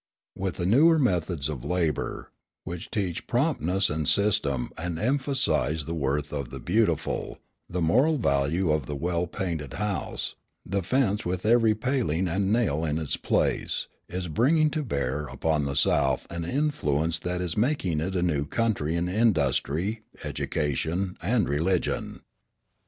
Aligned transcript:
With 0.35 0.55
the 0.55 0.65
newer 0.65 0.97
methods 0.97 1.47
of 1.47 1.63
labour, 1.63 2.31
which 2.63 2.89
teach 2.89 3.27
promptness 3.27 3.87
and 3.87 4.07
system 4.09 4.71
and 4.75 4.97
emphasise 4.97 5.83
the 5.85 5.93
worth 5.93 6.33
of 6.33 6.49
the 6.49 6.59
beautiful, 6.59 7.37
the 7.69 7.83
moral 7.83 8.17
value 8.17 8.71
of 8.71 8.87
the 8.87 8.95
well 8.95 9.27
painted 9.27 9.73
house, 9.73 10.33
the 10.65 10.81
fence 10.81 11.23
with 11.23 11.45
every 11.45 11.75
paling 11.75 12.27
and 12.27 12.51
nail 12.51 12.83
in 12.83 12.97
its 12.97 13.15
place, 13.15 13.85
is 14.09 14.27
bringing 14.27 14.71
to 14.71 14.81
bear 14.83 15.27
upon 15.27 15.65
the 15.65 15.75
South 15.75 16.25
an 16.31 16.45
influence 16.45 17.19
that 17.19 17.39
is 17.39 17.55
making 17.55 17.99
it 17.99 18.15
a 18.15 18.23
new 18.23 18.45
country 18.47 18.95
in 18.95 19.07
industry, 19.07 20.01
education, 20.23 21.15
and 21.21 21.47
religion. 21.47 22.21